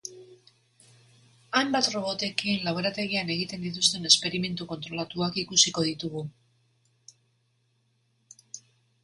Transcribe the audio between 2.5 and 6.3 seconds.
laborategian egiten dituzten esperimentu kontrolatuak ikusiko ditugu.